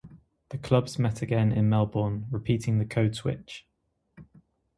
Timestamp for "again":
1.21-1.51